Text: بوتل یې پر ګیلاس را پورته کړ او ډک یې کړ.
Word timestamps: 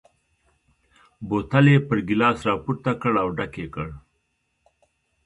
بوتل 1.27 1.65
یې 1.73 1.77
پر 1.87 1.97
ګیلاس 2.07 2.39
را 2.47 2.53
پورته 2.63 2.91
کړ 3.01 3.13
او 3.23 3.27
ډک 3.37 3.53
یې 3.61 3.67
کړ. 3.75 3.87